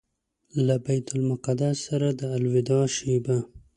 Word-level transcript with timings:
له 0.65 0.75
بیت 0.85 1.07
المقدس 1.15 1.75
سره 1.87 2.07
د 2.19 2.21
الوداع 2.37 2.85
شېبه. 2.97 3.37